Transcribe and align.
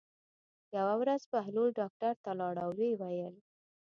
یوه 0.77 0.93
ورځ 1.01 1.21
بهلول 1.31 1.69
ډاکټر 1.79 2.13
ته 2.23 2.31
لاړ 2.39 2.55
او 2.63 2.69
ویې 2.77 2.91
ویل. 2.99 3.35